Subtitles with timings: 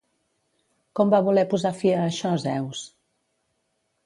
[0.99, 2.83] Com va voler posar fi a això Zeus?